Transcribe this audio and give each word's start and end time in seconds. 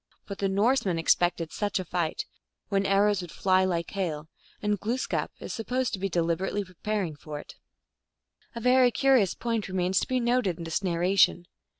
But 0.25 0.39
the 0.39 0.49
Norsemen 0.49 0.97
expected 0.97 1.51
such 1.51 1.77
a 1.77 1.85
fight, 1.85 2.25
when 2.69 2.87
arrows 2.87 3.21
would 3.21 3.29
fly 3.31 3.63
like 3.65 3.91
hail, 3.91 4.29
and 4.59 4.79
Glooskap 4.79 5.29
is 5.39 5.53
supposed 5.53 5.93
to 5.93 5.99
be 5.99 6.09
deliberaijly 6.09 6.65
preparing 6.65 7.15
for 7.15 7.37
it. 7.39 7.53
A 8.55 8.59
very 8.59 8.89
curious 8.89 9.35
point 9.35 9.67
remains 9.67 9.99
to 9.99 10.07
be 10.07 10.19
noted 10.19 10.57
in 10.57 10.63
this 10.63 10.81
narration. 10.83 11.45